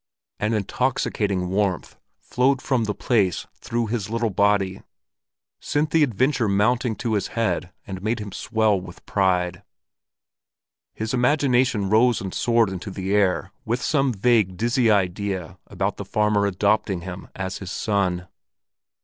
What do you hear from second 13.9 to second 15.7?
vague, dizzy idea